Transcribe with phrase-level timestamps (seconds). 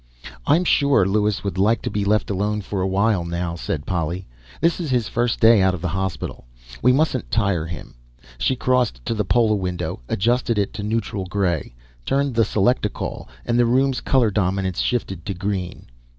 [0.47, 4.25] "I'm sure Lewis would like to be left alone for a while now," said Polly.
[4.59, 6.47] "This is his first day out of the hospital.
[6.81, 7.93] We mustn't tire him."
[8.39, 13.65] She crossed to the polawindow, adjusted it to neutral gray, turned the selectacol, and the
[13.67, 15.85] room's color dominance shifted to green.